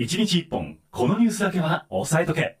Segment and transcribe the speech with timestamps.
[0.00, 2.56] 1日1本このニュースだけは押さえとけ。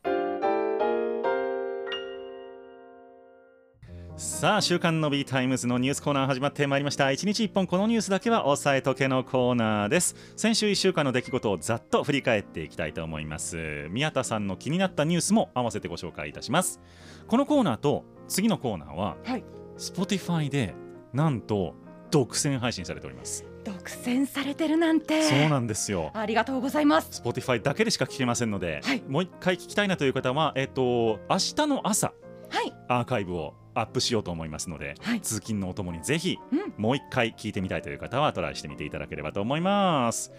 [4.14, 7.06] さあ週刊の B タイムズのニュースコーナー始まってまいりました。
[7.06, 10.16] 1日1本このニュースだけは押さえとけのコーナーです。
[10.36, 13.88] 先週1週間の出来事をざっと振り返っていきたいと思います。
[13.88, 16.78] 宮田さんの気になったニュースも合わせてご紹介いたします。
[17.26, 19.44] このコーナーと次のコーナーは、はい。
[19.78, 20.74] Spotify で
[21.14, 21.74] なんと
[22.10, 25.22] 独占配信されております独占されてるなんて。
[25.22, 26.10] そうなんですよ。
[26.14, 27.22] ありがとうございます。
[27.22, 29.02] Spotify だけでしか聞けませんので、はい。
[29.08, 32.12] もう一回聞きたいなという方は、えっと、明日の朝
[32.48, 32.72] はい。
[32.88, 35.20] アーカイブをアップしようと思いますので、はい。
[35.20, 36.74] 通勤のお供にぜひ、うん。
[36.76, 40.32] もう一回聞いてみたいという方はトライしてみていただければと思います。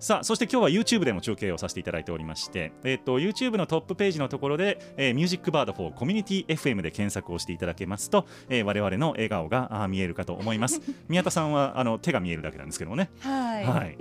[0.00, 10.82] さあそして今日は YouTube でも中継をさせていただいておりまして、えっと YouTube のトップページのところで、えー、ミュージックバード4コミュニティ FM で検索をしていただけますと、えー我々の笑顔があー見えるかと思います。
[11.08, 13.96] 宮田さんはあの手が見えるだけなんですけどもね、はい、はい、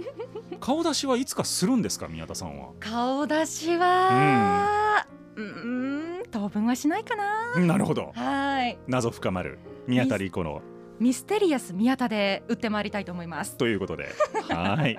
[0.59, 2.07] 顔出しはいつかするんですか？
[2.09, 2.69] 宮田さんは。
[2.81, 7.55] 顔出しはうーん当分はしないかな。
[7.59, 8.11] なるほど。
[8.13, 8.77] はい。
[8.87, 9.59] 謎深まる。
[9.87, 10.61] 宮田理子の
[10.99, 14.09] ミステリアス宮田で売ってまいりたいと思いますということで、
[14.49, 14.97] はい。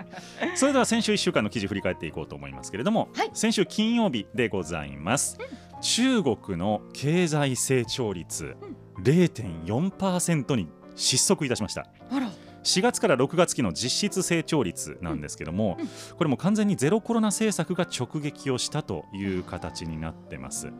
[0.54, 5.38] それでは先週1週間の記事振り返っていこうと思いますけれども、はい先週金曜日でございます。
[5.80, 8.56] 中国の経済成長率
[9.02, 11.86] 0.4%に失速いたしました。
[12.10, 12.30] あら
[12.62, 20.72] 4月から6月期の実質成長率なんですけども、うんこれも完全にゼロコロナ政策が直撃をしたという形になってます。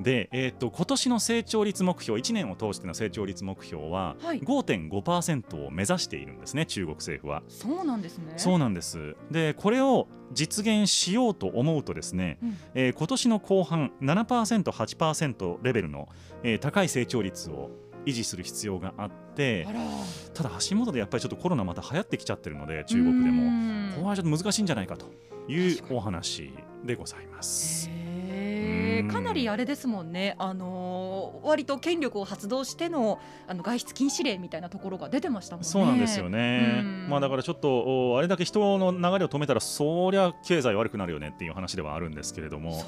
[0.00, 4.40] で、えー、と今年の成長率目標1年を通しての成長率目標ははい。
[4.40, 7.42] 5.5%を目指しているんですね中国政府は。
[7.48, 8.34] そうなんですね。
[8.36, 9.16] そうなんです。
[9.30, 12.56] でこれを実現しようと思うとですね、うん。
[12.74, 16.08] えー今年の後半 7%8% レベルの、
[16.42, 17.70] えー高い成長率を
[18.06, 19.66] 維持する必要があって
[20.32, 23.42] ただ足元でやっぱりちょっとコロナまた流行ってきちゃってるので中国でも。
[23.50, 25.06] もここはちょっと難しいんじゃないかと
[25.48, 26.52] いうお話
[26.84, 28.05] でございます。
[28.36, 29.12] へうんー。
[29.12, 35.68] かなりあれですもんね、あのー割と権力を発動してのあの外出禁止令みたいなところが出てましたもんね。
[35.68, 37.06] そうなんですよね、うん。
[37.08, 42.84] まあ、だからちょっとおあれだけ人の流れを止めたらそりゃ経済悪くなるよねっていう話ではあるんですけれども、ね。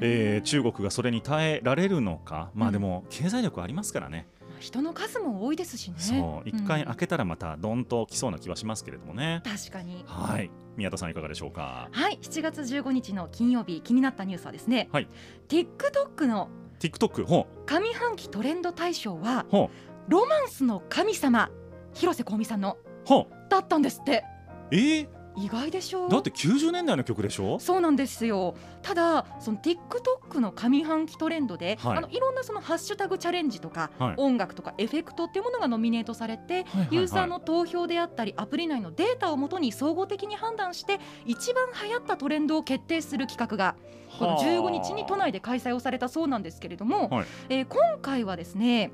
[0.00, 5.96] えー中国がそれに耐えられるのか、まあうんでも経済力ありますからね、まあ人の数も多いですしね。
[5.98, 9.42] そう一回うん開けたらまたどんと来そうな気はしますけれどもね。
[9.44, 10.04] 確かに。
[10.06, 11.88] はい、宮田さんいかがでしょうか？
[11.92, 15.08] はい、7月15日の金曜日気になったニュースはですね、はい。
[15.48, 16.48] TikTok の
[16.80, 19.50] TikTok ほ上半期トレンド大賞はう。
[19.50, 19.70] ほ
[20.08, 21.50] ロマンスの神様
[21.94, 23.50] 広瀬香美さんのうほう。
[23.50, 24.24] だったんですって。
[24.70, 26.06] えー、意外でしょ？
[26.06, 27.58] うだって90年代の曲でしょ？
[27.58, 28.54] そうなんですよ。
[28.82, 31.94] ただその TikTok の上半期トレンドで、はい。
[31.94, 34.14] い、あのいろんなそのハッシュタグチャレンジとか、はい。
[34.16, 43.74] 音楽とかエフェクトっていうものがノミネートされて、ユーザーの投票であったりアプリ内のデータをもとに総合的に判断して一番流行ったトレンドを決定する企画が
[44.18, 47.26] この15日に都内で開催をされたそうなんですけれども、はい。
[47.48, 48.92] えー今回はですね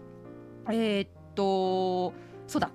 [0.68, 2.14] えーっと
[2.46, 2.70] そうだ。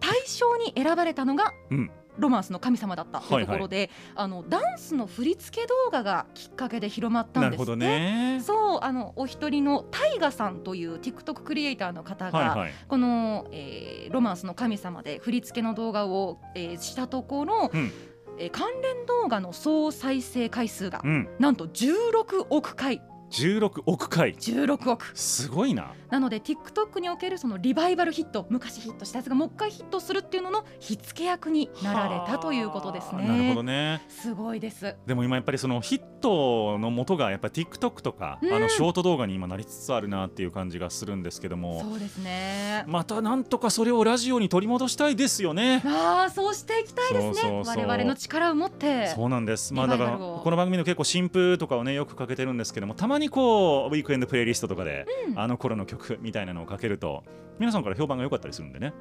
[0.00, 8.40] 大賞に選ばれたのが、うんロマンスの神様だったというところで、あのダンスの振り付け動画がきっかけで広まったんですなるほどね。
[8.44, 12.72] そうあのお一人のタイガさんという TikTok クリエイターの方が、はいはい。
[12.88, 17.92] この、えーロマンスの神様で振り付けの動画を、えーしたところ、うん
[18.38, 21.28] えー関連動画の総再生回数が、うん。
[21.38, 24.34] なんと16億回16億回。
[24.34, 25.92] 16億すごいな。
[26.10, 33.28] なので TikTok におけるそのリバイバルヒット昔ヒットしたやつがもう一回ヒットするっていうのの火付け役になられたということですね。
[33.28, 34.02] はあなるほどね。
[34.08, 34.96] すごいです。
[35.06, 42.84] でも今やっぱりそのヒットの元がやっぱり TikTok とか、うんあのショート動画に今なりつつあるなっていう感じがするんですけどもそうですね。
[42.86, 45.82] またなんとかそれをラジオに取り戻したいですよね。
[45.84, 47.62] ああそうしていきたいですね。
[47.64, 49.08] 我々の力を持って。
[49.08, 57.22] そうなんです、まあ、だからこの番組の結構新風とかをねよくかけてるんですけどもたまにこうウィークエンドプレイリストとかで、うんあの頃の曲みたいなのをかけると
[57.58, 58.94] 皆さんから評判が良かったりするんでね。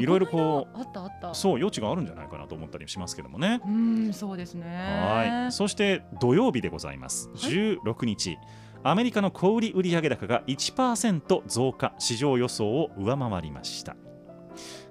[0.00, 1.34] いろいろこうあったあった。
[1.34, 3.60] そう余地があるんじゃないかなと思ったりしますけどもね。
[3.66, 4.66] うんそうですね。
[4.66, 8.38] はいそして土曜日でございます、はい16日
[8.82, 13.96] アメリカの小売売上高が1%増加市場予想を上回りました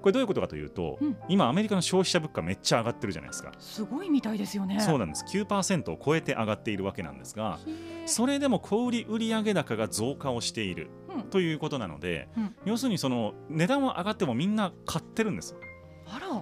[0.00, 1.16] これどういうことかというと、うん。
[1.28, 4.80] 今アメリカの消費者物価めっちゃ上がってるじゃないですか、すごいみたいですよね。
[4.80, 5.24] そうなんです。
[5.24, 7.58] 9%を超えて上がっているわけなんですが
[8.06, 11.22] それでも小売売上高が増加をしているうん。
[11.24, 12.54] ということなので、うん。
[12.64, 15.56] 要するにその値段は上がってもみんな買ってるんです。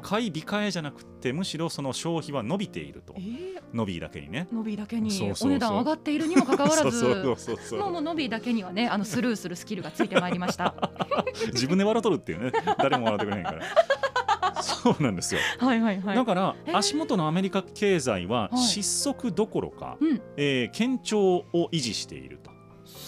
[0.02, 3.14] 買い控えじゃなくてむしろその消費は伸びていると。
[3.16, 4.46] えー、伸びだけにね。
[4.52, 7.04] ノビーだけにお値段上がっているにもかかわらず。
[7.76, 10.74] もうもうノビーだけにはねあのスルーするスキルがついてまいりました。
[11.52, 12.52] 自分で笑うとるっていうね。
[12.78, 14.62] 誰も笑ってくれへんから。
[14.62, 16.16] そうなんですよ、はいはいはい。
[16.16, 18.58] だから足元のアメリカ経済ははい。
[18.58, 20.22] 失速どころか、うん。
[20.36, 22.53] えー堅調を維持していると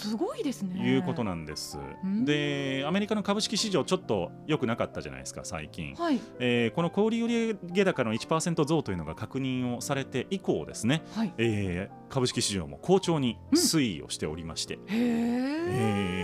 [0.07, 0.79] すごいですね。
[0.79, 1.77] いうことなんです。
[2.05, 2.25] ん。
[2.25, 5.95] でアメリカの株式市場ちょっと良くなかったじゃないですか最近。
[5.95, 6.19] はい。
[6.39, 11.33] えーこの小売売上高の1%増というのが確認をされて以降ですね、はい。
[11.37, 14.87] えー株式市場も好調に推移をしておりまして、へえ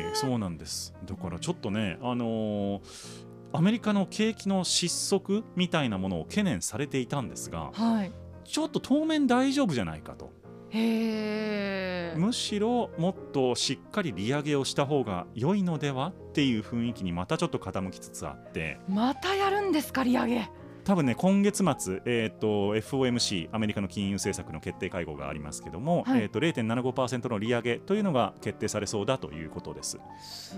[0.05, 0.93] えーそうなんです。
[1.05, 8.11] だからちょっとね、あのーアメリカの景気の失速みたいなものを懸念されていたんですがはい。
[8.45, 10.31] ちょっと当面大丈夫じゃないかと
[10.73, 16.07] むしろもっとしっかり利上げをした方が良いのでは？
[16.07, 18.79] っていう雰囲気にまたちょっと傾きつつあって。
[18.87, 20.49] またやるんですか利上げ
[20.83, 26.23] 多分ね今月末、えー、と FOMC アメリカの金融政策の決定会合がありますけども、はい。
[26.23, 29.99] えー、と0.75%の利上げというのが決定されそうだということです。
[30.21, 30.57] す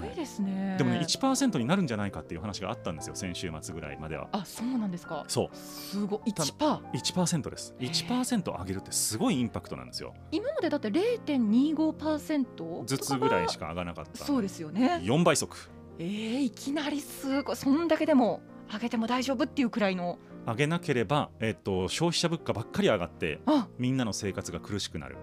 [0.00, 4.28] ごいですね、でもね1%になるんじゃないかっていう話があったんですよ先週末ぐらいまでは。
[4.32, 5.24] あそうなんですか？
[5.28, 5.56] そう。
[5.56, 6.30] すごい。
[6.32, 7.74] 1パー？1%です。
[7.78, 10.14] 1%上げるってすごいインパクトなんですよ。
[10.30, 14.24] 今までだって0.25%ずつぐらいしかか上がらなかった。
[14.24, 15.00] そうですよね。
[15.02, 15.56] 4倍速。
[15.98, 17.56] えー、いきなりすごい。
[17.56, 18.40] そんだけでも
[18.72, 20.18] 上げても大丈夫っていうくらいの。
[20.46, 23.68] 上げなければ、えっと消費者物価ばっかり上がってあ。
[23.78, 25.16] みんなの生活が苦しくなる。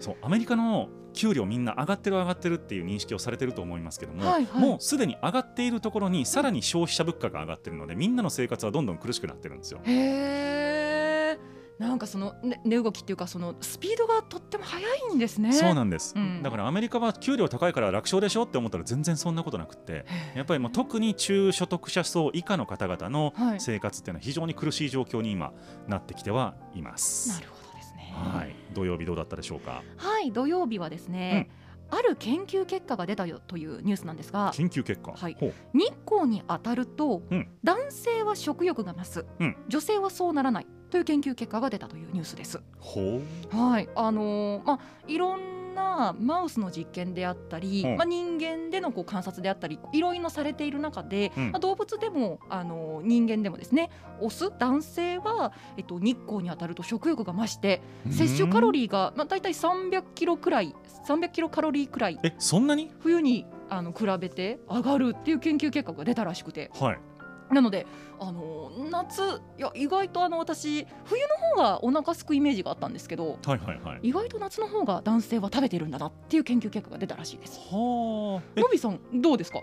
[0.00, 4.60] そうアメリカの給料みんな上がってる上がってるっていう認識をされてると思いますけども、はいはい。
[4.60, 9.80] もうすでに上がっているところにさらに消費者物価が上がってるのでみんなの生活はどんどん苦しくなってるんですよ。
[9.84, 10.93] へえ
[11.78, 15.52] なんかその、ね、値動きっていうかそのスピードがとっても速いんですね。
[15.52, 16.42] そうなんです、うん。
[16.42, 20.06] だからアメリカは給料高いから楽勝でしょって思ったら全然そんなことなくって
[20.36, 23.60] やっぱりもう特に中所得者層以下の方々のはい。
[23.60, 25.52] 生活っていうのは非常に苦しい状況に今
[25.88, 27.30] なってきてはいます。
[27.30, 28.12] なるほどですね。
[28.14, 29.82] はい、土曜日どうだったでしょうか？
[29.96, 31.50] はい土曜日はですね、
[31.90, 35.36] ある研究結果が出たよというニュースなんですが研究結果、はい。
[35.72, 37.48] 日光に当たると、うん。
[37.64, 39.56] 男性は食欲が増す、うん。
[39.68, 42.60] 女性はそうならないという研究結果が出たというニュースです。
[42.78, 43.20] ほ
[43.52, 43.56] う。
[43.56, 43.88] はい。
[43.96, 47.96] あのーまあ、いろんなマウスの実験であったり、うん。
[47.96, 51.50] まあ、人間でのこう観察であったりいろいろされている中で、うん。
[51.50, 60.74] まあ、動物でも、あのー人間でもですねオス男性は、えっと、日光に当たると食欲が増して摂取カロリーリーが、まあ、大体300キロくらい
[61.08, 62.90] 300キロカロリーくらいえそんなに？
[63.00, 66.70] 冬にあの比べて上がるっていう研究結果が出たらしくて。
[66.72, 66.98] はい
[67.50, 67.86] なので
[68.18, 69.20] あの夏
[69.58, 77.58] いや意外とあの私冬の方がお腹すくイメージがあったんですけどはいはいはい意外と夏の方が男性は食べてるんだなっていう研究結果が出たらしいです。
[77.70, 79.60] はあえのびさんどうですか？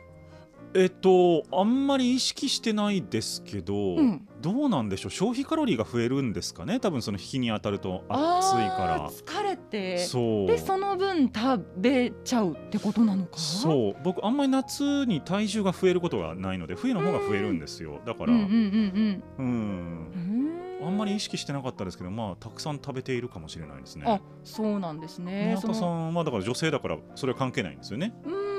[0.74, 4.28] えっとあんまり意識してないですけど、うん。
[4.42, 5.12] どうなんでしょう？
[5.12, 6.80] 消費カロリーが増えるんですかね？
[6.80, 8.18] 多分その日に当たると暑い
[8.66, 9.94] あかー疲れて。
[9.94, 10.48] らそう。
[10.48, 13.38] でその分食べちゃうってことなのか？
[13.38, 13.96] そう。
[14.04, 18.00] 僕あんまり夏に体重が増えることがないので冬の方が増えるんですよ。
[18.06, 18.34] だから。
[18.34, 20.52] うんうんうんうん
[20.84, 24.06] あんまり意識してなかったですけどまあたくさん食べているかもしれないですね。
[24.08, 25.46] あそうなんですね。
[25.46, 28.16] 宮田さんはだから女性だからそれは関係ないんですよね？
[28.26, 28.51] うん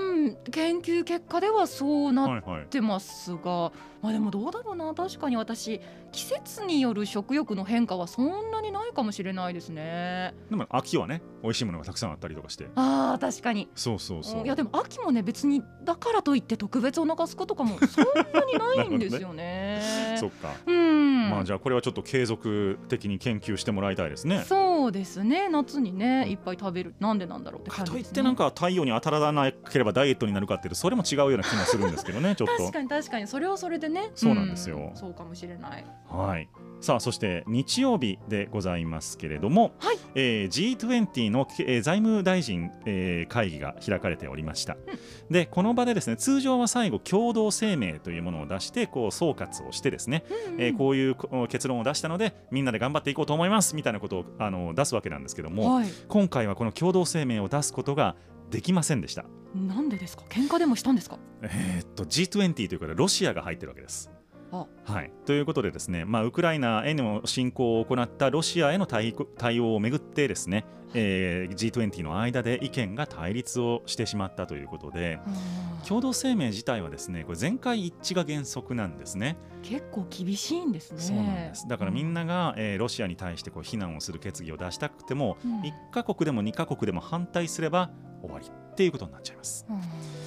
[0.50, 2.66] 研究結果ではそうなっはいはい。
[2.66, 4.94] てますが、まあでもどうだろうな。
[4.94, 5.80] 確かに私
[6.12, 10.34] 季節による食欲の変化はそんなにないかもしれないですね。
[10.50, 12.68] でも秋はね美味しいものがたくさんあったりとかして。
[12.76, 13.68] あー確かに。
[13.74, 14.44] そうそうそう。
[14.44, 20.16] いやでも秋もね別にだからといって特別お腹すくとかもそんなにないんですよね。
[20.20, 20.54] そっか。
[20.66, 21.30] うん。
[21.30, 24.44] まあじゃあこれはちょっと継続的に研究してもらいたいですね。
[24.46, 25.48] そうですね。
[25.48, 26.32] 夏にねうん。
[26.32, 26.94] いっぱい食べる。
[27.00, 32.56] なんでなんだろうってか感じです、ね、といってなんか太陽に当たらなければダイエットになるかっていうとそれも違うような気もするんですけどねちょっと。
[32.58, 33.26] 確かに確かに。
[33.26, 34.10] それはそれでね。
[34.14, 34.76] そうなんですよ。
[34.76, 34.96] うん。
[34.96, 36.48] そうかもしれないはい。
[36.80, 39.98] さあそして日曜日でございますけれども、はい。
[40.16, 44.76] えー G20 の、えー財務大臣、えー会議が開かれておりました、
[45.30, 50.24] でこの場でですね通常は最後共同声明というものを出してこう総括をしてですね、
[50.58, 55.88] えーこういうこ結論を出したのでみんなで頑張っていこうと思いますみたいなことをあの出すわけなんですけども、はい。
[56.08, 58.16] 今回はこの共同声明を出すことが
[58.50, 59.24] できませんでした。
[59.54, 60.24] なんでですか？
[60.28, 61.18] 喧嘩でもしたんですか？
[61.42, 64.10] えーっと G20 ということでロシアが入ってるわけです。
[64.52, 64.66] あ。
[64.84, 75.18] はい、ということでですね、まあ、ウクライナへの侵攻を行ったロシアへの対対応をめぐってですね、えー G20 の間で意見が対立をしてしまったということで
[75.86, 79.36] 共同声明自体はですねこれ全会一致が原則なんですね。
[79.62, 81.00] 結構厳しいんですね。
[81.00, 81.68] そうなんです。
[81.68, 85.60] だからみんなが、えーロシアに対してこう非難をする決議を出したくても、うん。
[85.60, 87.90] 1カ国でも2カ国でも反対すれば
[88.22, 89.66] 終わりっていうことになっちゃいます。
[89.70, 90.21] うん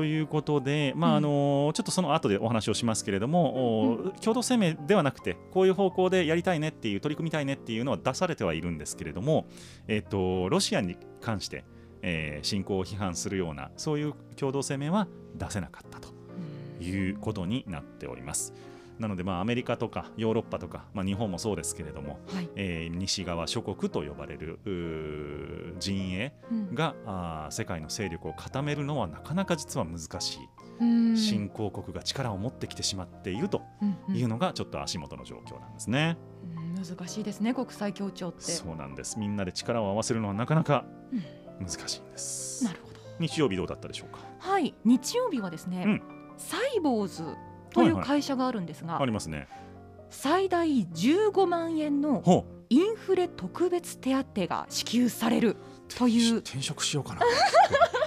[0.00, 9.46] ということで、まあうんあのちょっとその後でお話をしますけれども、うんお共同声明ではなくてこういう方向でやりたいねっていう取り組みたいねっていうのは出されてはいるんですけれども、
[9.88, 11.64] えっとロシアに関して、
[12.00, 16.08] えー侵攻を批判するようなそういう共同声明は出せなかったと
[16.82, 18.54] いうことになっております。
[19.00, 22.48] なのでまあアメリカとかヨーロッパとか、まあ、日本もそうですけれども、はい。
[22.54, 24.58] えー西側諸国と呼ばれる
[25.78, 26.74] 陣営うん。
[26.74, 30.38] があー世界の勢力を固めるのはなかなか実は難しい、
[30.80, 31.16] うん。
[31.16, 36.18] 新興国が力を持ってきてしまっているとうんうんいうのがちょっと足元の状況なんですね。
[36.44, 38.42] うん難しいですね国際協調って。
[38.42, 39.18] そうなんです。
[39.18, 41.16] みんなで力を合わせるのはなかなかう
[41.62, 41.66] ん。
[41.66, 42.64] 難しいんです。
[42.64, 42.94] なるほど。
[43.18, 44.20] 日曜日どうだったでしょうか？
[44.38, 44.74] はい。
[44.84, 46.02] 日曜日はですね、うん。
[46.38, 47.22] サイボーズ
[47.72, 49.48] という会社があるんですが、ありますね。
[50.10, 55.56] 最大15万円のほインフレ特別手当が支給される
[55.88, 57.20] という転職しようかな。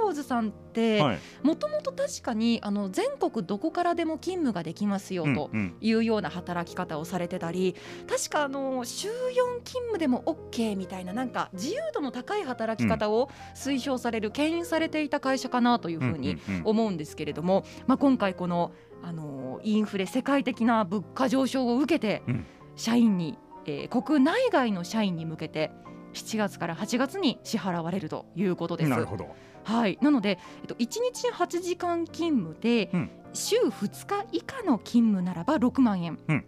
[0.00, 1.18] サイボーズさんってはい。
[1.42, 5.50] もともと確かにあの全国どこからでも勤務ができますよと。
[5.80, 7.74] いうような働き方をされてたり
[8.08, 25.70] 確かあの週4勤務でも OK みたいななんか自由度の高い働き方を推奨される、牽引されていた会社かなというふうに思うんですけれども、まあ、今回このあのインフレ世界的な物価上昇を受けて、うん社員に、えー国内外の社員に向けて
[26.12, 28.90] 7月から8月に支払われるということです。
[28.90, 29.34] なるほど。
[29.64, 36.44] はい、なので、えっと、1日8時間勤務で、うん週2日以下の勤務ならば6万円、うん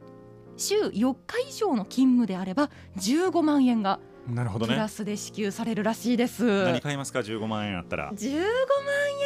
[0.56, 4.88] 週4日以上の勤務であれば15万円がなるほどねプラ。
[4.88, 6.64] スで支給されるらしいです。
[6.64, 8.12] 何買いますか？15万円あったら。
[8.12, 8.44] 15万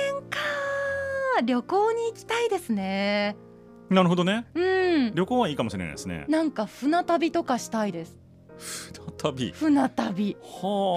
[0.09, 0.39] 円か
[1.45, 3.37] 旅行に行きたいですね。
[3.91, 4.47] なるほどね。
[4.55, 4.61] う
[5.11, 6.25] ん、旅行はいいかもしれないですね。
[6.29, 8.19] なんか船旅とかしたいです。
[8.59, 10.37] 船旅。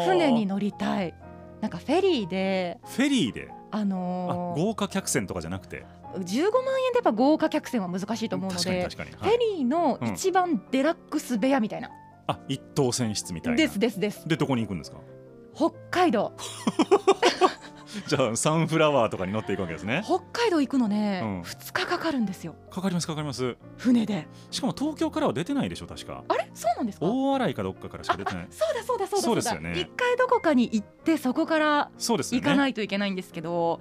[0.06, 1.14] 船に乗りたい。
[1.62, 3.50] なんかフェリーで、フェリーで？
[3.72, 5.86] ああのー豪華客船とかじゃなくて
[6.16, 9.24] ？15万円でやっぱ豪華客船は難しいと思うので確かに確かに。
[9.24, 11.90] フはいェリーの一番デラックス部屋みたいな、
[12.28, 13.58] あ一等船室みたいな。
[13.58, 14.98] ですですですでどこに行くんですか？
[15.56, 16.34] 北海道
[18.08, 20.02] じゃあサンフラワーとかに乗っていくわけですね。
[20.06, 23.56] 北海道行くのね、うん2日かかるんですよかかりますかかります。
[23.78, 26.24] 船でしかも東京からは出てないでしょ確か。
[26.28, 26.50] あれ？
[26.54, 27.06] そうなんですか？
[27.06, 28.48] 大洗かどっかからしか出てない。
[28.52, 31.92] そうだそうだそうだそうですよね一回どこかに行ってそこから。
[32.00, 33.80] 行かないといけないんですけど、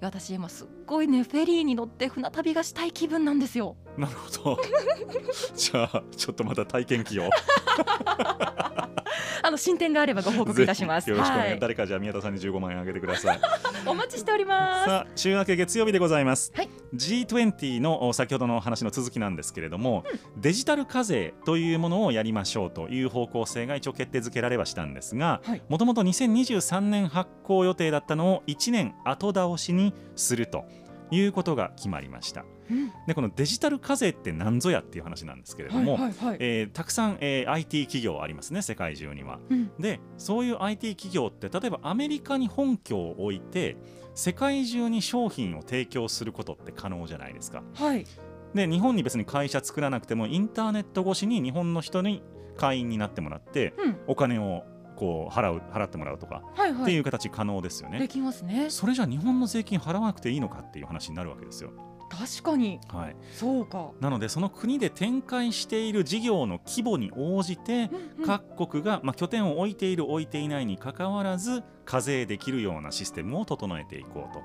[0.00, 4.58] 私今すっごいねフェリーに乗って船旅がしたい気分なんですよなるほど。
[5.54, 7.24] じゃあちょっとまた体験記を
[9.42, 11.10] あの進展があればご報告いたします。
[11.10, 13.40] よろしくお願い、はい、誰かじゃあ宮田さんに15万円あげてください。
[13.86, 14.84] お待ちしております。
[14.84, 16.68] さあ週明け月曜日でございます、はい。
[16.94, 20.04] G20 のお先ほどの話の続きなんですけれども、
[20.36, 25.62] デジタル課税というものをやりましょうという方向性が一応決定づけられはしたんですがはい。
[25.68, 30.64] もともと2023年発行予定だったのを1年後倒しにすると
[31.10, 32.42] いうことが決まりました。
[32.42, 32.59] うん
[33.06, 39.38] でこのデジタル課税って何ぞやっていう話なんですけれども、はいはいはいえーたくさん、えー IT 企業ありますね世界中には。
[39.50, 43.76] うんでそういう IT 企業って例えばアメリカに本拠を置いて
[44.14, 47.62] 世界中に商品を提供することって可能じゃないですか。
[47.74, 48.06] はい
[48.54, 52.22] で日本に別に会社作らなくてもインターネット越しに日本の人に
[52.56, 54.64] 会員になってもらってうんお金を
[54.96, 57.98] こう払う払ってもらうとかはいはいっていう形可能ですよね。
[58.00, 61.70] できますねそれじゃあ日本の税金払わなくていいのかっていう話になるわけですよ。
[62.10, 62.80] 確かに。
[62.88, 68.26] はい、そうか、なのでその国で展開している事業の規模に応じてうんうん。
[68.26, 74.40] 各国が、まあ、拠点を置いている置いていないにかかわらず課税できるようなシステムを整えていこうと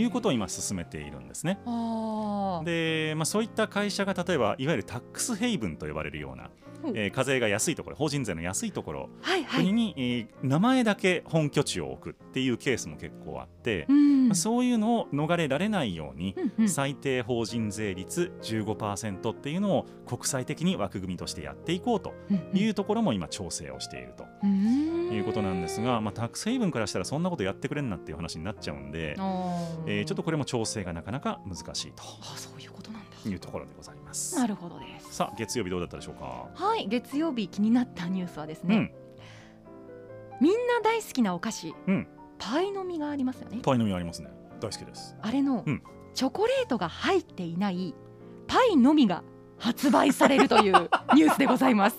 [0.00, 1.58] いうことを今進めているんですね。
[2.64, 6.50] で、まあ、そういった会社が例えばいわゆるタックスヘイブンと呼ばれるような、
[6.84, 6.96] うん。
[6.96, 9.60] えー課税が安いところ法人税の安いところ、はいはい。
[9.60, 14.28] 国に、えー名前だけ本拠地を置くっていうケースも結構あって、うん。
[14.28, 16.68] まあそういうのを逃れられないように、うんうん。
[16.68, 22.14] 最低法人税率15%っていうのを国際的に枠組みとしてやっていこうと
[22.54, 25.10] いうところも今調整をしているとうん。
[25.12, 29.12] いうことなんですが、まあ、タックスヘイブンからしたらそんなことやってくれんなっていう話になっちゃうんで、
[29.86, 32.02] えーちょっとこれも調整がなかなか難しいあ
[32.36, 34.36] そういうことなんだというところでございます。
[34.36, 36.48] なるほどですさあ月曜日どうだったでしょうか？
[36.54, 38.92] はい月曜日気になったニュースはですね、うん、
[40.40, 42.08] みんな大好きなお菓子、うん
[42.38, 44.30] パイの実がありますよねパイの実ありますね。
[44.60, 45.14] 大好きです。
[45.20, 47.94] あれの、うんチョコレートが入っていない
[48.48, 49.22] パイのみが
[49.60, 50.72] 発売されるという
[51.14, 51.98] ニュースでございます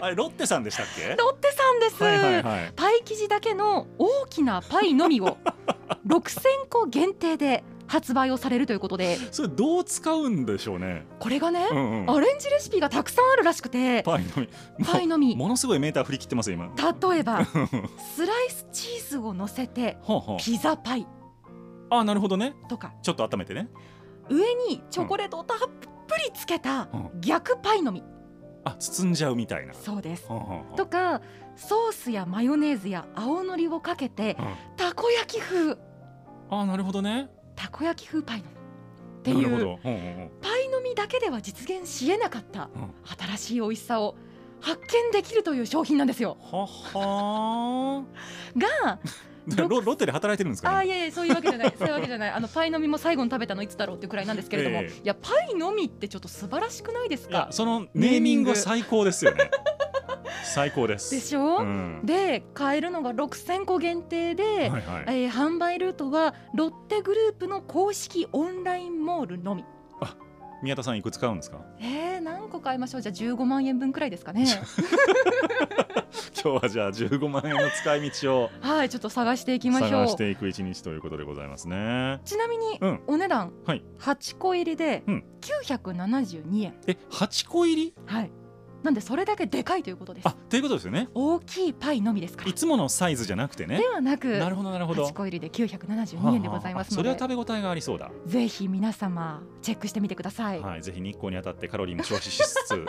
[0.00, 1.14] あれロッテさんでしたっけ？
[1.16, 2.72] ロッテさんです、はいはいはい。
[2.74, 5.38] パイ生地だけの大きなパイのみを
[6.06, 11.06] 6000個限定で発売をされるということでそれどう使うんでしょうね。
[11.20, 12.10] これがね、うんうん。
[12.10, 14.48] アレンジレシピがたくさんあるらしくてパイの実。
[14.92, 16.66] パイの実ものすごいメーター振り切ってますよ今。
[17.10, 17.44] 例えば
[18.16, 19.98] スライスチーズを乗せて
[20.40, 21.06] ピザパイ
[21.90, 22.54] あなるほどね。
[22.68, 23.68] とかちょっと温めてね。
[24.28, 25.88] 上にチョコレートをたっぷ
[26.18, 27.10] りつけたうん。
[27.20, 28.02] 逆パイの実。
[28.64, 29.74] あ包んじゃうみたいな。
[29.74, 30.28] そうです。
[30.76, 31.20] とか
[31.56, 34.46] ソースやマヨネーズや青のりをかけてうん。
[34.76, 35.76] たこ焼き風。
[36.50, 37.28] あなるほどね。
[37.56, 38.52] たこ焼き風パイの実。
[39.20, 39.78] っていう。
[40.40, 42.94] パイの実だけでは実現しえなかったうん。
[43.28, 44.16] 新しい美味しさを
[44.60, 46.36] 発見できるという商品なんですよ。
[46.40, 48.04] はは
[48.56, 52.30] がーロロッテで働いてるんですか、ね、あーいやいやそういうわけじゃない そういうわけじゃない。
[52.30, 54.98] あのパイの実も最後に食べたのいつだろうっていうくらいなんですけれども、ええ。
[54.98, 57.48] いやパイの実ってちょっと素晴らしくないですか？
[57.50, 58.50] そのネーミング。
[58.50, 59.50] は最高ですよね。
[60.54, 61.10] 最高です。
[61.14, 62.00] でしょ、うん。
[62.04, 64.80] で買えるのが6000個限定で、はいはい。
[64.80, 69.64] えー販売ルートはロッテグループの公式オンラインモールのみ。
[70.62, 71.58] 宮田さんいくつ買うんですか？
[71.80, 73.02] えー、何個買いましょう？
[73.02, 74.46] じゃあ15万円分くらいですかね
[76.42, 79.90] 今日はじゃあ15万円の使い道をはいちょっと探していきましょう。
[79.90, 82.20] 探していく一日ということでございますね。
[82.24, 83.00] ちなみに、うん。
[83.06, 83.84] お値段、はい。
[83.98, 85.24] 8個入りでうん。
[85.40, 87.94] 972円、え8個入り？
[88.06, 88.30] はい
[88.82, 90.28] なんでそれだけでかいということです。
[90.28, 91.08] あということですよね。
[91.14, 92.44] 大きいパイのみですか。
[92.44, 93.78] らいつものサイズじゃなくてね。
[93.78, 95.06] ではなくなるほどなるほど。
[95.06, 97.22] 8個入りで972円でございますそれので。
[97.22, 98.10] は食べ応えがありそうだ。
[98.26, 102.84] ぜひ皆様チェックしてみてください、はいぜひ日光に当たってカロリーも消費しつつ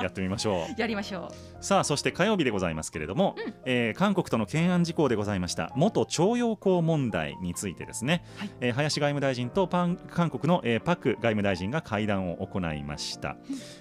[0.00, 0.74] やってみましょう。
[0.80, 3.54] やりましょさあそして火曜日でございますけれども、うん。
[3.64, 5.72] えー韓国との懸案事項でございました。
[5.74, 8.50] 元徴用工問題についてですね、はい。
[8.60, 13.36] えー林外務大臣とパン韓国の、えーパク外務大臣が会談を行いました、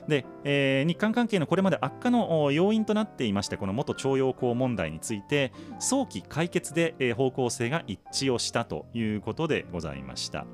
[0.08, 10.46] で、えー日韓関係のこれまで悪化のお要因となっていましてこの元徴用工問題について早期解決で、えー方向性が一致をしたということでございました、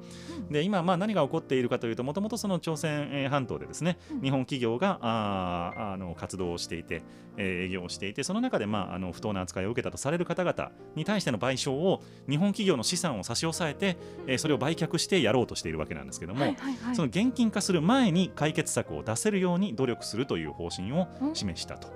[0.49, 4.21] で今、まあ、何が起こっているかというともともとその朝鮮えー半島でですね、うん。
[4.21, 7.01] 日本企業があーあの活動をしていて、
[7.37, 16.55] えー営業をしていてその中で、まあ、あの不当な扱いを受けたとされる方々に対しての賠償を日本企業の資産を差し押さえて、えーそれを売却してやろうとしているわけなんですけどうも、
[16.93, 21.89] その現金化する前に解決策を出せるように努力するという方針を示したと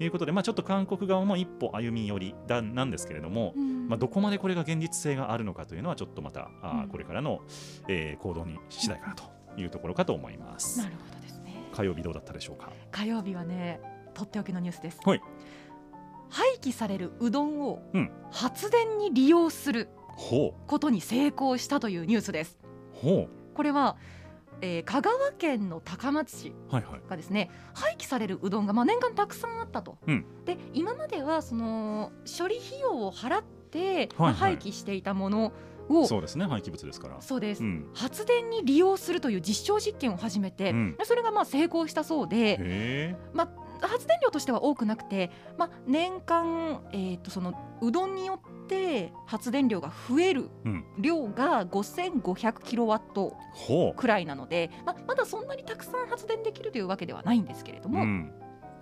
[0.00, 3.88] いうことで、まあ、ちょっと韓国側も一歩歩み寄りだなんですけれども、うん。
[3.88, 6.88] まあ、どこまでこれが現実性があるのかというのはちょっとまたうん。
[6.88, 7.40] これからの、
[7.88, 9.24] えー行動に次第かなと
[9.56, 10.78] いうところかと思います。
[10.78, 10.86] な。
[10.88, 11.54] るほどですね。
[11.72, 12.70] 火曜日どうだったでしょうか？
[12.90, 13.80] 火曜日はね
[14.14, 15.00] とっておきのニュースです。
[15.04, 15.20] はい。
[16.30, 18.10] 廃棄されるうどんをうん。
[18.30, 22.58] 発電に利用するほことに成功したというニュースです。
[23.02, 23.06] う。
[23.06, 23.96] ほこれは、
[24.60, 27.00] えー香川県の高松市うはいはい。
[27.08, 30.24] がですね廃棄されるうどんがまあ年間たくさんあったと、うん。
[30.44, 34.08] で今まではその処理費用を払って、はいはい。
[34.18, 35.52] まあ廃棄していたもの
[35.88, 37.20] をそうですね廃棄物ですから。
[37.20, 37.88] そうです、うん。
[37.94, 40.96] 発電に利用するという実証実験を始めて、うん。
[40.98, 57.92] でそれがまあ成功したそうで、まあ、発電量としては多くなくて、まあ、年間、えー、とそのうどんによって発電量が増えるうん量が5500キロワットほくらいなので、まあ、まだそんなにたくさん発電できるというわけではないんですけれどう。
[57.92, 58.32] も、うん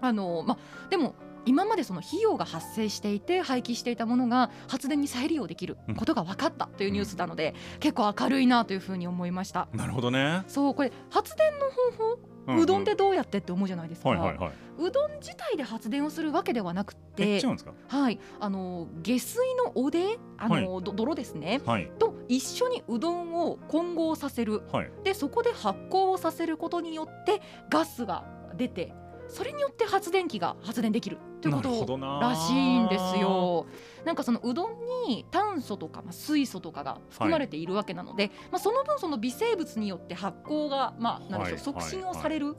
[0.00, 1.14] あのまあ、でも
[1.46, 9.68] 今までその費用が発生していて廃棄していたものが発電に再利用できることが分かったというニュースなので、結構明るいなというふうに思いました。
[9.72, 10.42] なるほどね。
[10.48, 12.16] そうこれ発電の方
[12.56, 14.52] 法、うどんでどうやってって思うじゃないですか、はいはいはい。
[14.78, 17.72] うどん自体で発電をするわけではなくてえ違うんですか？
[17.88, 24.90] はい、あの下水のおであの、ど泥ですねはいと一緒にうどんを混合させるはい。
[25.04, 28.24] でそこで発酵をさせることによってガスが
[28.56, 28.92] 出て
[29.28, 31.98] それによって発電機が発電できるということ。
[32.20, 33.18] らしいんです。
[33.18, 33.66] よ。
[34.04, 42.56] なんかそのうどんに炭素とか、まあ、水素とかが含まれているわけなので、まあ、その分その微生物によって発酵が、まあ、なんでしょうはい促進をされる、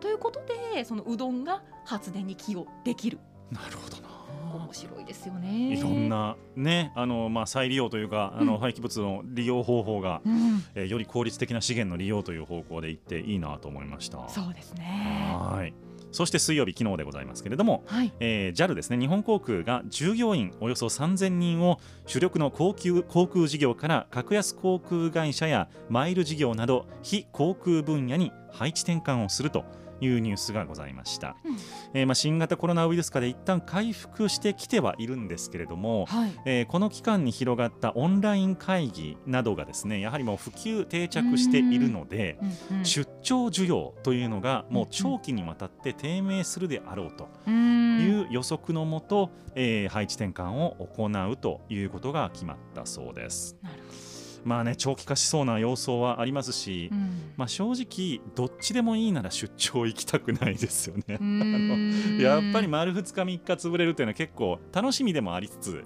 [0.00, 0.40] ということ
[0.74, 3.18] でそのうどんが発電に寄与できる
[3.50, 4.08] なるほどな。
[4.54, 5.76] 面白いですよね。
[5.76, 14.28] いろんなねあのまあ再利用というかあの、うん廃棄物の利用方法が、うん、えーより効率的な資源の利用という方向でいっていいなと思いました。
[14.28, 15.36] そうですね。
[15.38, 15.87] はい。
[16.12, 18.98] そして水曜日昨日でございますけれども、はい、えー JAL ですね。
[18.98, 29.64] 日本航空が従業員およそ3000人を主力の高級航空事業から格安航空会社やマイル事業など非航空分野に配置転換をすると
[30.00, 31.56] いうニュースがございました、うん。
[31.94, 42.38] えーまあ、新型コロナウイルス化で一旦回復してきてはいるんですけれども、はい、えーこの期間に広がったオンライン会議などがですねやはりもう普及定着しているので、
[42.70, 48.00] うんうん出張需要というのがもう長期にわたって低迷するであろうとうん。
[48.00, 53.56] いう予測のもと、えー配置転換を行うということが決まったそうです。
[53.62, 53.87] なるほ
[54.48, 56.96] まあね長期化しそうな様相はありますし、ど。
[56.96, 61.18] うんまあ、正直どっちでもいいなら出張行きたくないですよね。
[62.20, 65.84] やっぱり丸2日3日潰れるっていうのは結構楽しみでもありつつ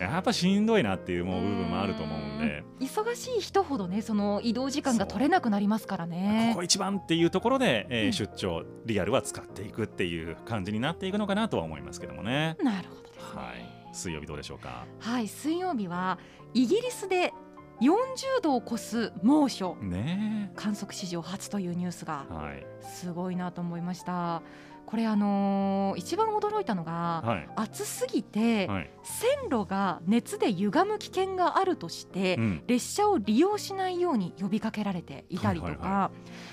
[0.00, 2.64] やっぱしんどいなっていうもう部分もあると思うんで。
[2.80, 12.56] 忙しい人ほどねその移動時間が取れなくなりますからねここ一番っていうところで、えーうん出張リアルは使っていくっていう感じになっていくのかなとは思いますけどもね。
[12.62, 14.86] なるほどですねはい、水曜日どうでしょうか？
[14.98, 16.18] はい水曜日は
[16.54, 17.32] イギリスで
[17.80, 19.76] 40度を超す猛暑。
[19.80, 22.26] ね観測史上初というニュースが。
[22.80, 24.42] すごいなと思いました。
[24.86, 27.48] これあのー一番驚いたのが、はい。
[27.56, 32.62] 暑すぎて、はい、線路が熱で歪む危険があるとして、うん。
[32.66, 36.10] 列車を利用しないように呼びかけられていたりとか、はいはいは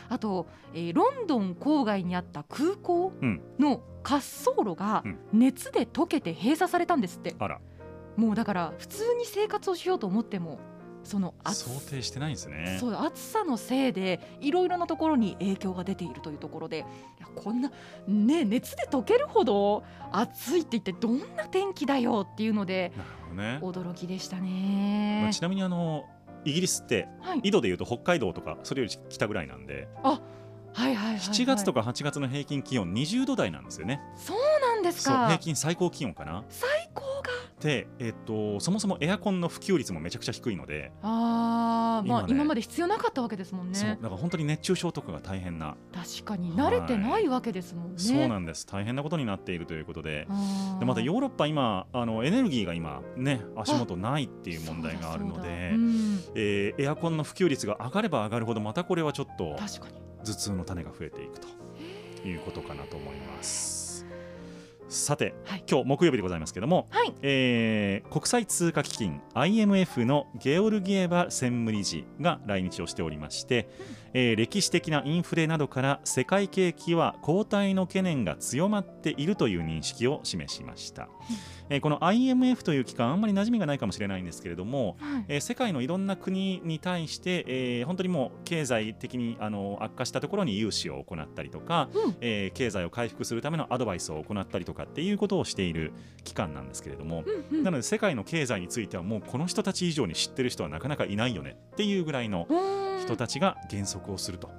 [0.10, 3.42] あと、えーロンドン郊外にあった空港うん。
[3.58, 5.18] の滑走路がうん。
[5.34, 7.62] 熱で溶けて閉鎖されたんですって、あら。
[8.18, 10.60] もうだから普通に生活をしようと思っても
[11.06, 12.78] その暑想定してないんですね。
[12.80, 16.82] そう暑さのせいでいろいろなところに影響が出ているというところでい
[17.22, 17.72] やこんな、
[18.08, 22.92] ね、熱で溶けるほど暑いって言ってどんな天気だよっていうので
[23.34, 25.34] ね、驚きでしたまねあ、。
[25.34, 26.06] ちなみにあの
[26.44, 30.36] イギリスってはい、緯度でいうと北海道とかそれより北ぐらいなんではい
[30.76, 31.16] はいはいはい。
[31.18, 34.02] 7月とか8月の平均気温20度台なんですよね。
[34.18, 35.28] そうなんですか。
[35.28, 36.44] 平均最高気温かな。
[36.50, 36.70] 最
[37.62, 43.76] で、えっと、そもそもエアコンの普及率もめちゃくちゃ低いので、あー、まあ今まで必要なかったわけですもんね。
[43.76, 47.98] そうだから本当に熱中症とかが大変な、確かに慣れてないわけですもんね。
[47.98, 48.66] そうなんです。
[48.68, 50.28] 大変なことになっているということで。
[50.80, 56.20] でまたヨーロッパ今あのエネルギーが今ね足元ないっていう問題があるのでうん。
[56.36, 61.48] えーエアコンの普及率が上がれば上がるほどまたこれはちょっと頭痛の種が増えていくと
[62.28, 63.75] いうことかなと思います。
[64.88, 65.64] さて、はい。
[65.70, 67.14] 今日木曜日でございますけども、はい。
[67.22, 73.68] えー国際通貨基金 IMF のゲオルギエバ専務理事が来日をしておりまして、
[74.18, 81.10] えー歴史的なインフレなどから世界景気は後退の懸念が強まっているという認識を示しました、
[81.70, 85.26] えーこの IMF という機関あんまり馴染みがないかもしれないんですけれども、はい。
[85.28, 92.16] えー世界のいろんな国に対して、えー本当にもう経済的にあの悪化したところに融資を行ったりとか、うん。
[92.22, 95.92] えー経済を回復するためのアドバイスを行ったりとかっていうことをしている
[96.24, 97.64] 機関なんですけれども、うんうん。
[97.64, 104.50] なので世界の経済についてはもうこの人たち以上に知ってる人はなかなかいないよねっていうぐらいのうーん人たちが減速をすると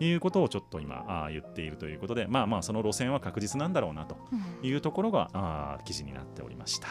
[0.00, 4.68] いうことをちょっと今あー言っているということでまあまあその路線は確実なんだろうなとうん。
[4.68, 6.88] いうところがあー記事になっておりました。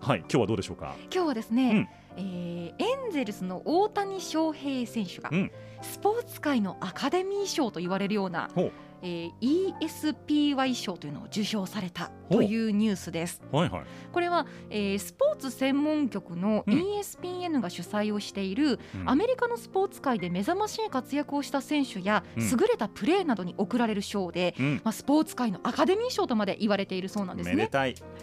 [0.00, 0.94] はい、今日はどうでしょうか？
[1.10, 5.50] 今日はですね、えーエンゼルスの大谷翔平選手が、うん。
[5.80, 8.72] スポーツ界のアカデミー賞と言われるようなほう、
[9.04, 13.42] えー ESPY 賞というのを受賞されたというニュースです。
[13.52, 13.82] はいはい。
[14.12, 27.68] これは、えースポーツ専門局のうん ESPN が主催をしている、うんアメリカのスポーツ界で目覚ましい活躍をした選手や、うん優れたプレーなどに贈られる賞で、うんまあ、スポーツ界のアカデミー賞とまで言われているそうなんですね。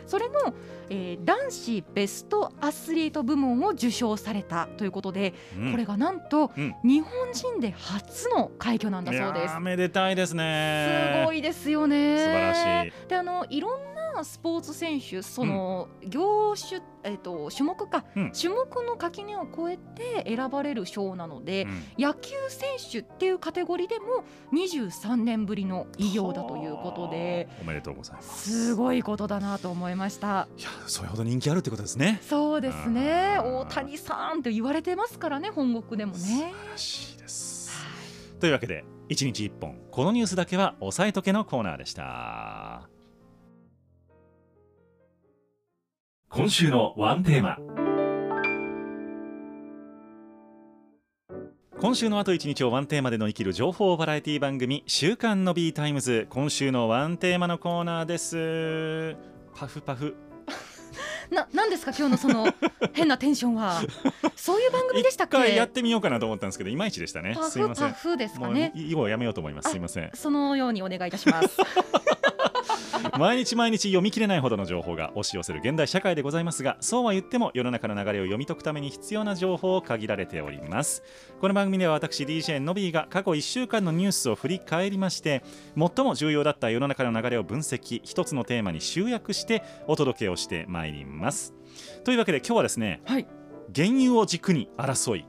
[0.07, 0.53] それの、
[0.89, 9.59] えー男子ベストアスリート部門を受賞されたということで、うんこれがなんと、うん日本人で初の快挙なんだそうです。
[9.59, 10.70] めでたいですね。
[11.21, 12.17] すごいですよね。
[12.17, 13.07] 素晴らしい。
[13.09, 13.83] であのいろん
[14.15, 28.51] なスポーツ選手その、業種、えっと種目か、うん種目の垣根を越えて選ばれる賞なので、うん野球選手っていうカテゴリーでも23年ぶりの偉業だということではあおめでとうございます。
[28.69, 30.47] すごいことだなと思いました。
[30.57, 32.19] いやそれほど人気あるってことですね。
[32.21, 36.53] そうですね大谷さんって言われてますからね本国でも素ね。
[36.65, 37.71] 晴らしいです。
[38.39, 42.87] というわけで一日一本このニュースだけは押さえとけのコーナーでした。
[46.29, 47.57] 今週のワンテーマ
[51.81, 59.17] 今週のあと一日をワンテーマで乗り切る情報バラエティ番組週刊の B タイムズ今週のワンテーマのコーナーです。
[59.53, 60.15] パフパフ
[61.31, 62.53] ななんですか今日のその
[62.93, 63.81] 変なテンションは
[64.35, 65.37] そういう番組でしたっけ？
[65.37, 67.33] 一回やってみようかなと思ったんですけどいまいちでしたね。
[67.35, 67.87] パフすいません。
[67.89, 69.69] パフですかね以後はやめようと思います。
[69.71, 70.11] すいません。
[70.13, 71.49] そのようにお願いいたします。
[73.17, 81.03] 毎日毎日読み切れないほどの情報が押し寄せる現代社会でございますがそうは言っても世の中の流れを読み解くために必要な情報を限られております
[81.39, 85.43] この番組では私 DJ のびーが過去1週間のニュースを振り返りまして
[85.77, 91.53] 最も重要だった世の中の流れを分析一つのテーマに集約してお届けをしてまいります
[92.03, 93.27] というわけで今日はですねはい。
[93.73, 95.25] 原油を軸に争い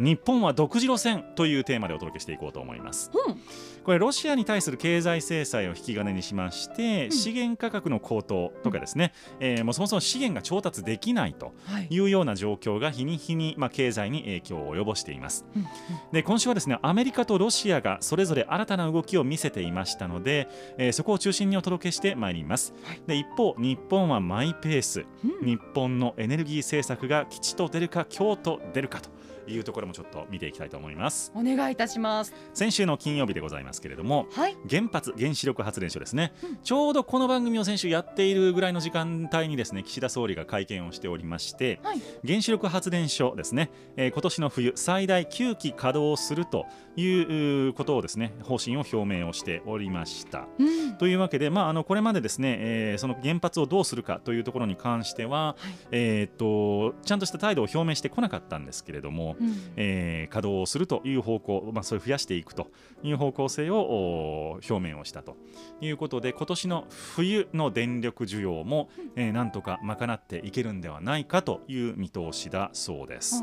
[0.00, 3.10] 日本は独自路線というテーマでお届けしていこうと思います。
[3.28, 3.36] うん。
[3.84, 7.10] これロシアに対する経済制裁を引き金にしまして、ん。
[7.10, 11.86] 資源価格の高騰とかですね、えーもうそもそも資源が調達できないとはい。
[11.90, 15.44] いうような状況が日に日に、まあ、経済に影響を及ぼしています。
[15.54, 15.66] うん。
[16.12, 23.02] で今週はですねアメリカとロシアがそれぞれ新たな動きを見せていましたので、えーそこを中心にお届けしてまいります、はい。
[23.06, 25.04] で一方日本はマイペース。
[25.24, 25.46] うん。
[25.46, 29.10] 日本のエネルギー政策が吉と出るか京と出るかと
[29.48, 31.32] いうところもちょっと見ていきたいと思います。
[31.34, 32.34] お願いいたします。
[32.52, 34.56] 先週の金曜日でございまますけれどもはい。
[34.68, 36.56] 原発原子力発電所ですね、うん。
[36.56, 42.02] ちょうどこの番組を先週やっているぐらいの時間帯にですね岸田総理が会見をしておりましてはい。
[42.26, 50.46] 原子力発電所ですね、えー今年の冬最大9基稼働するといううことをですね方針を表明をしておりました。
[50.58, 62.68] うんというわけで、まあ、あのこれまでですね、えーその原発をどうするかというところに関しては、はいえーっとちゃんとした態度を表明してこなかったんですけれども、うんえー稼働をするという方向、まあ、それを増やしていくと
[63.02, 65.36] いう方向性をお表明をしたと
[65.80, 73.42] いうことで今年の冬の電力需要も、えーなんとか賄っていけるんではないかという見通しだそうです。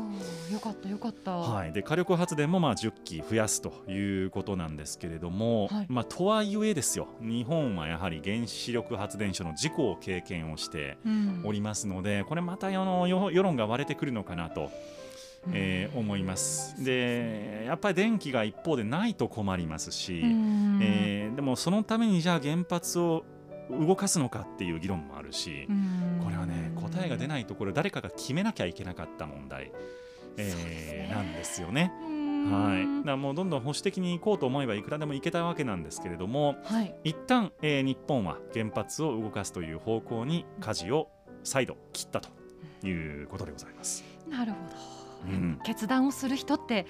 [0.52, 1.32] よかったよかった。
[1.36, 5.86] はい、で火力発電もまあ10基増やすということなんですけれども、はい。
[5.88, 11.42] まあ、とはいえですよ日本はやはり原子力発電所の事故を経験をしてうん。
[11.44, 14.70] おりますのでこれまた世の世世論が割れてくるのかなと、
[15.52, 16.84] えー思います。
[16.84, 20.78] でやっぱり電気が一方でないと困りますし、うん。
[20.82, 23.24] えーでもそのためにじゃあ原発を
[23.70, 26.20] 動かすのかっていう議論もあるし、うん。
[26.24, 29.70] これはね答えが出ないところ誰かが決めなきゃいけなかった問題、
[30.36, 31.14] えーね。
[31.14, 31.92] なんですよね。
[32.48, 32.64] うん。
[32.64, 36.94] はい、だもうどんどん保守的に行こうと思えばいくらでも行けたわけなんですけれどもはい。
[37.04, 41.08] 一旦、えー日本は原発を動かすという方向に舵を
[41.44, 42.28] 再度切ったと
[42.86, 44.04] いうことでございます。
[44.28, 44.58] なるほ
[45.28, 45.60] ど、うん。
[45.64, 46.86] 決断をする人って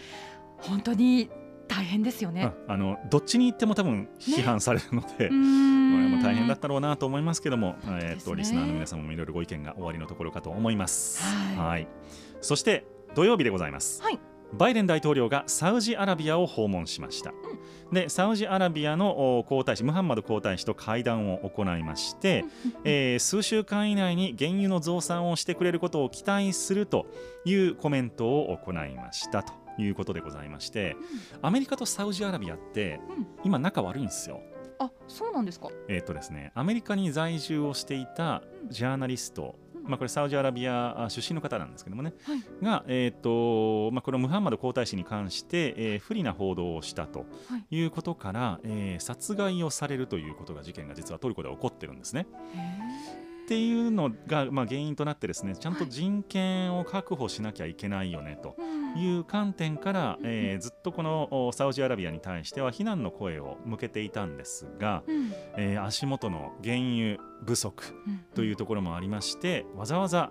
[0.58, 1.30] 本当に
[1.68, 2.52] 大変ですよね。
[2.66, 11.22] ああのどっちに行っても多分批判されるので、うこれんも大変だったろうなと思いますけども、えーっとリスナーの皆様もいろいろご意見が終わりのところかと思います。
[11.56, 11.86] はい。
[12.40, 14.02] そして土曜日でございます。
[14.02, 14.18] はい
[14.52, 17.32] バイデン大統領がサウジアラビアを訪問しました。
[17.92, 22.44] でサウジアラビアのお皇太子ムハンマド皇太子と会談を行いまして、
[22.84, 27.06] えー数週間以内に原油の増産をしてくれることを期待すると
[27.44, 30.96] いうコメントを行いましたということでございまして
[31.40, 34.40] アメリカとサウジアラビアってうん今仲悪いんですよ。
[34.80, 35.70] あそうなんですか？
[35.88, 42.42] えーとですね、アメリカに在住をしていたジャーナリスト、うんまあ、これサウジアラビアあ出身の方なんですけどもね、はい。
[42.62, 47.76] が、えーとまあ、このムハンマド皇太子に関して、えー不利な報道をしたとはい。
[47.76, 52.26] いうことから、えー殺害をされるということが事件が実はトルコで起こってるんですね。
[53.48, 58.54] っていうのが、まあ、原因となってですねちゃんと人権を確保しなきゃいけないよねと。
[58.58, 59.00] うん。
[59.00, 65.32] いう観点から、うんえーずっとこのおサウジアラビアに対しては非難の声を向けていたんですが、うん。
[65.56, 70.30] えー足元の原油不足うんというところもありまして、わざわざ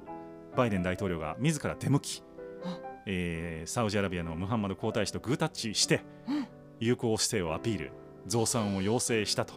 [0.55, 2.21] バイデン大統領が自ら出向き
[2.63, 2.77] あ、
[3.07, 6.47] えーサウジアラビアのムハンマド皇太子とグータッチしてうん。
[6.79, 7.91] 友好姿勢をアピール
[8.27, 9.55] 増産を要請したと。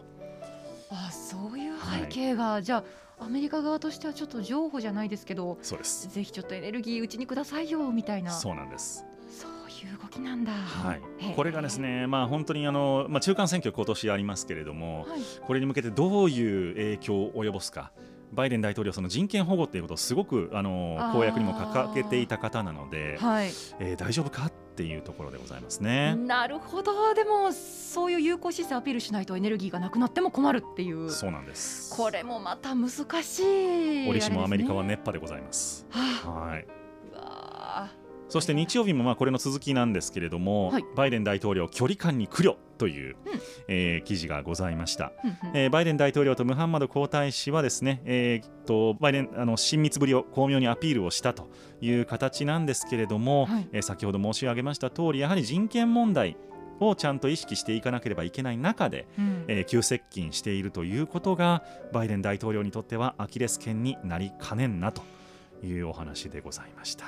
[0.89, 2.83] あそういう背景が、じゃあ
[3.21, 6.09] アメリカ側としてはちょっと譲歩じゃないですけどそうです。
[6.09, 8.31] ぜひちょっとエネルギーうちにくださいよみたいな。
[8.31, 9.05] そうなんです。
[9.29, 10.51] そういう動きなんだ。
[10.51, 11.01] はい。
[11.35, 15.21] これがですねまあ本当にあの、まあ、中間選挙今年ありますけれども、はい。
[15.45, 17.91] これに向けてどういう影響を及ぼすか。
[18.33, 23.47] バイデン大統領その人権保護っていうことをすごくあの公約にも掲げていた方なので、はい、
[23.79, 26.15] えー大丈夫かっていうところでございますね。
[26.15, 31.93] なるほどでもそういう有効姿勢アピールしないとエネルギーがなくなっても困るっていうそうなんです。
[31.95, 33.43] これもまた難し
[34.05, 35.85] い折しもアメリカは熱波でございます。
[35.89, 36.65] はい。
[37.11, 37.89] うわ
[38.29, 43.31] そして日曜日もまあこれの続きなんですけれども、はいバイデン大統領距離感に苦慮という、うん。
[43.67, 45.11] えー記事がございました。
[45.23, 45.57] ーうんうん。
[45.57, 51.47] えーバイデン大統領とムハンマド皇太子はですね、えーっとバイデンあの親密ぶりを巧妙にアピールをしたと
[51.79, 53.69] いう形なんですけれども、はい。
[53.71, 56.37] えー先ほど申し上げました通りやはり人権問題
[56.79, 59.45] をちゃんと意識していかなければいけない中で、うん。
[59.47, 61.63] えー急接近しているということが
[61.93, 65.03] バイデン大統領にとってはアキレス腱になりかねんなと
[65.63, 67.05] いうお話でございました。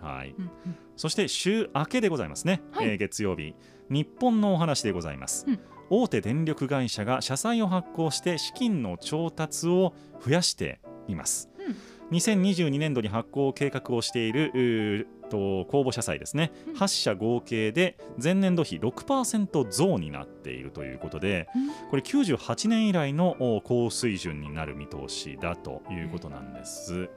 [0.00, 2.88] はい、うんうんそして週明けでございますね、はい。
[2.90, 3.54] えー月曜日
[3.90, 5.60] 日本のお話でございます、うん。
[5.90, 11.48] 大手電力会社が社債を発行して資金の調達を増やしています、
[12.10, 16.74] 2022年度に発行計画をしていると公募社債ですね、うん。
[16.74, 21.90] 8社合計で前年度比6%増になっているということでうん。
[21.90, 26.94] これ98年以来のお高水準になる見通しだということなんです。
[26.94, 27.00] うん。
[27.02, 27.08] うん。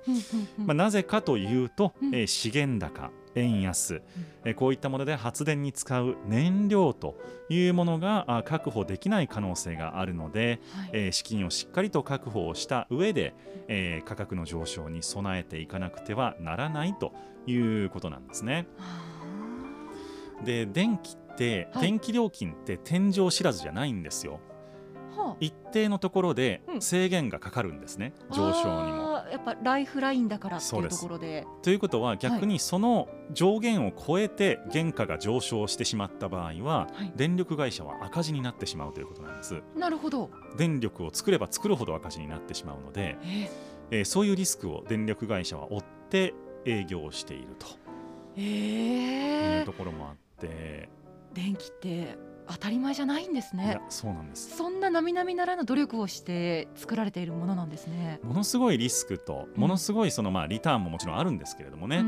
[0.60, 0.68] うん。
[0.68, 2.16] まあ、なぜかというと、うん。
[2.16, 4.02] えー資源高、円安、
[4.44, 7.16] えーこういったもので発電に使う燃料と
[7.50, 10.90] いうものがあ確保できない可能性があるので、はい。
[10.94, 13.34] えー資金をしっかりと確保をした上で、
[13.68, 17.14] えー価格の上昇に備えていかなくてはならないと
[17.48, 18.68] いうことなんですね。
[18.80, 20.44] あ。
[20.44, 21.82] で電気って、はい。
[21.84, 24.40] 電気料金って天井知らずじゃないんですよ。
[25.16, 25.36] はあ。
[25.40, 26.82] 一定のところでうん。
[26.82, 29.11] 制限がかかるんですね、上昇にも。
[29.32, 31.48] やっぱライフラインだからっていうところで。
[31.62, 37.14] ということは逆にその上限を超えて原価が上昇してしまった場合は、はい。
[37.16, 39.62] 電力会社は赤字になってしまうということなんです。
[39.76, 40.30] なるほど。
[40.58, 43.26] 電力を作れば作るほど赤字になってしまうので、え。
[43.26, 43.50] ー
[43.92, 46.34] えーそういうリスクを電力会社は負って
[46.66, 47.68] 営業をしていると
[48.38, 48.42] え。
[48.42, 50.90] ーいうところもあって、
[51.34, 52.18] 電気って
[52.48, 53.66] 当たり前じゃないんですね。
[53.66, 54.56] いやそうなんです。
[54.56, 58.20] そんな並々ならぬ努力をして作られているものなんですね。
[58.24, 62.04] ものすごいリスクとものすごいそのまあリターンももちろんあるんですけれどもね、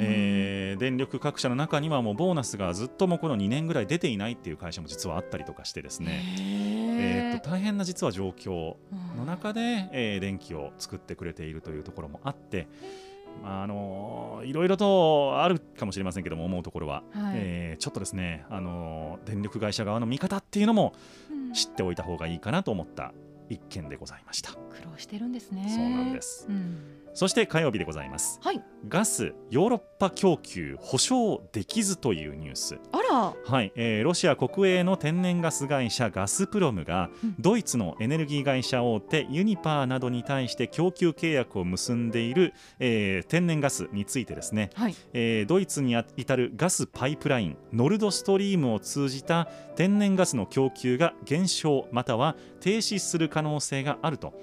[0.00, 8.76] えー電力各社の中にはもうボーナスがずっともうこの2年ぐらい出ていないっていう会社も実はあったりとかしてですね、えー、と大変な実は状況
[9.16, 13.07] の中で、えー電気を作ってくれているというところもあって、まあ
[13.44, 17.34] あのいろいろとあるかもしれませんけども思うところは、はい。
[17.36, 20.94] えーちょっとですね、あの電力会社側の見方っていうのも
[21.30, 21.52] うん。
[21.52, 23.12] 知っておいた方がいいかなと思った
[23.48, 24.52] 一件でございました。
[24.52, 25.66] 苦労してるんですね。
[25.68, 26.46] そうなんです。
[26.48, 26.78] うん
[27.18, 28.38] そして火曜日でございます。
[28.44, 28.62] はい。
[28.86, 32.78] ガスヨーロッパ供給保証できずというニュース。
[32.92, 33.34] あら。
[33.44, 44.94] はい、えーロシア国営の天然ガス会社ガスプロムが、うんドイツのエネルギー会社大手ユニパーなどに対して供給契約を結んでいる、えー天然ガスについてですね、はい。
[45.12, 54.34] えードイツに至るガスパイプラインノルドストリームを通じた天然ガスの供給が減少または停止する可能性があると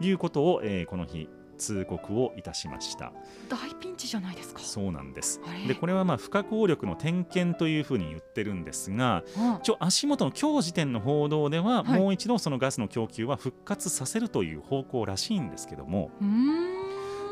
[0.00, 1.28] いうことを、えーこの日
[1.62, 3.12] 通告をいたしました。
[3.48, 4.60] 大ピンチじゃないですか。
[4.60, 5.40] そうなんです。
[5.68, 12.00] でこれはまあ不可抗力の点検というふうに言ってるんですがあ一応足元の今日時点の報道では、はい。
[12.00, 16.10] もう一度そのガスの供給は復活させるという方向らしいんですけども。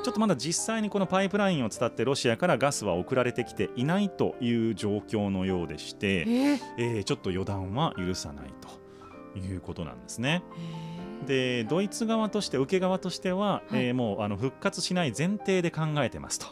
[0.03, 6.59] ちょっとまだ実際にこのパイプラインを伝ってロシアからガスは送られてきていないという状況のようでして、えー。
[6.79, 10.43] えーちょっと予断は許さないということなんですね。
[10.85, 10.90] えー
[11.27, 16.47] でドイツ側として受け側としては、はいえーもうあの復活しない前提で考えてますと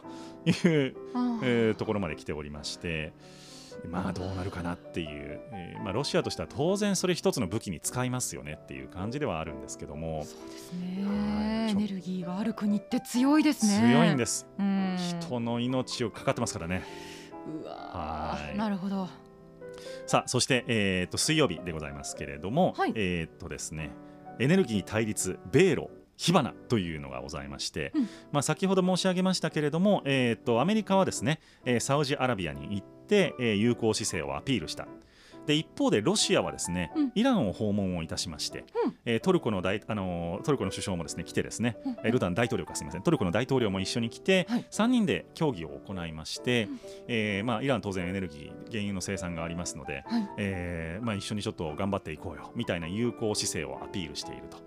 [0.44, 0.94] いう、
[1.42, 3.12] えーところまで来ておりまして。
[3.87, 11.68] まあどうなるかなっていう、えーまあ、ロシアとしては当然それ一つの武器に使いますよねっていう感じではあるんですけどもそうですはいね。
[11.70, 13.88] エネルギーがある国って強いですね。。
[13.88, 14.96] 強いんですす、うん。
[14.98, 16.83] 人の命をかかってますからね
[17.62, 19.09] うわーはいなるほど。
[20.07, 23.90] さあそして、えー、と水曜日でございますけれども、はいえっ、とですね
[24.38, 28.09] エネルギー対立米ロ火花というのがございまして、うん。
[28.33, 34.88] まあ、先ほど申し上げましたけれども、えー、とアメリカはですね、えーサウジアラビアに行って、えー友好姿勢をアピールした
[35.48, 50.28] で一方でロシアはですね、うんイランを訪問をいたしまして、うんえートルコの大、あのートルコの首相もですね来てですね、うんえールダン大統領かすみませんトルコの大統領も一緒に来て、はい3人で協議を行いまして、うんえーまあ、イラン当然エネルギー原油の生産がありますので、はい。
[50.37, 54.58] えーまあ、一緒にちょっと頑張っていこうよみたいな友好姿勢をアピールしていると。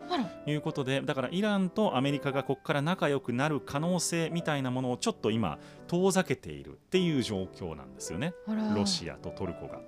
[0.48, 8.34] いうことでだからイランとアメリカがここから仲良くなる可能性みたいなものをちょっと今遠ざけているっていう状況なんですよね。
[8.76, 9.80] ロシアとトルコが。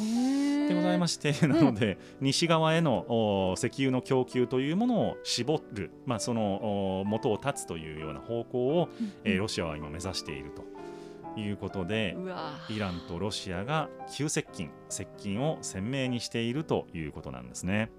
[0.00, 8.88] アでございまして、なので西側へのお石油の供給というものを絞る、まあ、そのお元を断つというような方向を、
[9.24, 10.64] えーロシアは今目指していると
[11.40, 12.16] いうことで
[12.70, 17.90] イランとロシアが急接近接近を鮮明にしているということなんですね。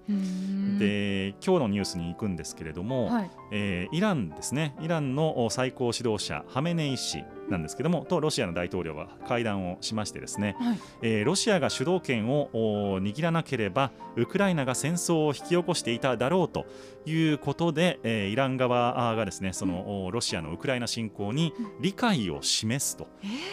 [0.78, 3.30] で今日のニュースに行くんですけれども、はい。
[3.52, 10.78] えーイランですねイランのお最高指導者ハメネイ師なんですけどもとロシアの大統領は会談をしましてですね、はい。
[11.02, 16.66] えーロシアが主導権をお握らなければウクライナが戦争を引き起こしていただろうと
[17.04, 23.08] いうことで、えーイラン側がですねその、おロシアのウクライナ侵攻に理解を示すと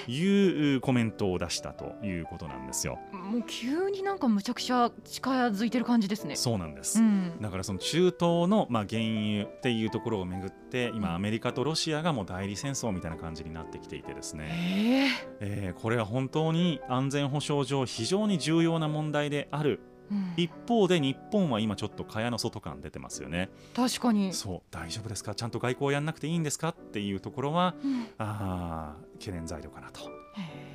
[0.07, 2.99] えいうコメントを出したということなんですよ。
[3.13, 6.35] ーもう急になんかむちゃくちゃ近づいてる感じですね。
[6.35, 7.41] そうなんです、うん。
[7.41, 15.07] だからその中東の、まあ、原油っていうところをめぐって今アメリカとロシアがもう代理戦争みたいな感じになってきていてですね、え
[15.39, 19.79] えーこれは本当に安全保障上非常に重要な問題である。
[20.11, 20.33] ーうん。
[20.37, 23.49] 一方で日本は今ちょっと蚊帳の外感出てますよね。
[23.75, 24.31] 確かに。
[24.33, 24.61] そう。
[24.69, 25.33] 大丈夫ですか？
[25.33, 26.69] ちゃんと外交やんなくていいんですか？
[26.69, 28.07] っていうところはうん。
[28.19, 30.01] あー懸念材料かなと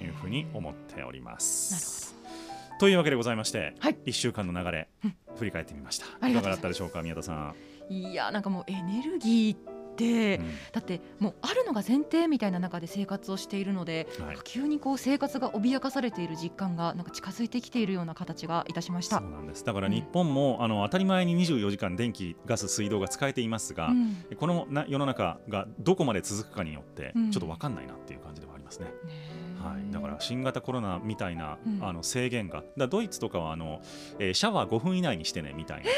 [0.03, 2.18] いうふうに思っておりまなるす。
[2.79, 3.97] というわけでございまして、はい。
[4.07, 5.15] 1週間の流れうん。
[5.37, 6.29] 振り返ってみました。
[6.29, 7.55] いかがだったでしょうか宮田さん。
[7.91, 9.59] いやなんかもうエネルギーっ
[9.97, 10.51] て、うん。
[10.73, 14.37] だってもうあるのが前提みたいな中で生活をしているので、はい。
[14.45, 19.19] 急にこう生活が脅かされている実感がなんか近づいてきているような形がいたしました。
[19.19, 19.65] そうなんです。
[19.65, 19.93] だからうん。
[19.93, 24.25] 日本も、あの当たり前に24時間電気ガス水道が使えていますが、うん。
[24.37, 27.31] このな世の中がどこまで続くかによってうん。
[27.33, 28.87] ちょっと分かんないなっていう感じではありますね。
[28.87, 31.85] ねはい、だから新型コロナみたいな、うん。
[31.85, 32.63] あの制限が。
[32.77, 33.81] だドイツとかはあの、
[34.19, 35.91] えーシャワー5分以内にしてねみたいな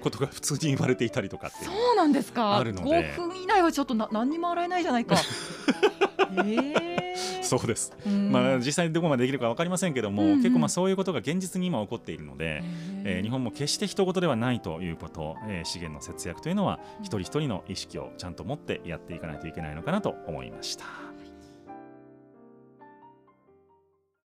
[0.00, 2.56] ことが普通に言われていたりとかそうなんですか？
[2.56, 3.14] あるので。
[3.14, 5.16] 5分以内はちょっとな何にも洗えないじゃないか。
[6.44, 8.30] ええそうです、うん。
[8.30, 10.36] まあ、実際にどこまでできるか分かりませんけども、うんうん。
[10.38, 12.62] 結構まあそういうことが現実に今起こっているので、
[13.04, 20.84] えー日本本も決して人事ではないということ、えー資源の節約というのはうん一人一人の意識をちゃんと持ってやっていかないといけないのかなと思いました。